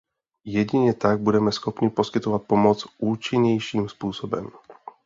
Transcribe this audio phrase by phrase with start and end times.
[0.45, 4.47] Jedině tak budeme schopni poskytovat pomoc účinnějším způsobem.